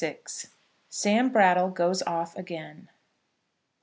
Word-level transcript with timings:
SAM 0.89 1.29
BRATTLE 1.29 1.69
GOES 1.69 2.01
OFF 2.07 2.35
AGAIN. 2.35 2.89